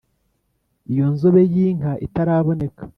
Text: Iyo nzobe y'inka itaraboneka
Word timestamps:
Iyo 0.91 1.05
nzobe 1.13 1.41
y'inka 1.53 1.91
itaraboneka 2.05 2.83